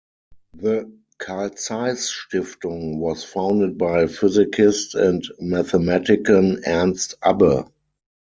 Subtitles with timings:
[0.55, 7.65] The Carl-Zeiss-Stiftung was founded by physicist and mathematician Ernst Abbe.